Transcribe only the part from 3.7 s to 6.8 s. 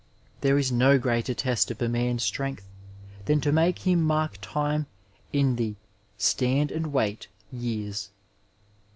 him mark time in the *' stand